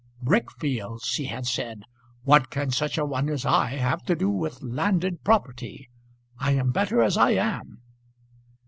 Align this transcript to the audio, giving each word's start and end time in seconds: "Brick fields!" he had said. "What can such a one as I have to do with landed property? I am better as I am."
"Brick 0.23 0.51
fields!" 0.53 1.07
he 1.13 1.25
had 1.25 1.45
said. 1.45 1.83
"What 2.23 2.49
can 2.49 2.71
such 2.71 2.97
a 2.97 3.05
one 3.05 3.29
as 3.29 3.45
I 3.45 3.67
have 3.75 4.01
to 4.05 4.15
do 4.15 4.31
with 4.31 4.63
landed 4.63 5.23
property? 5.23 5.91
I 6.39 6.53
am 6.53 6.71
better 6.71 7.03
as 7.03 7.17
I 7.17 7.33
am." 7.35 7.83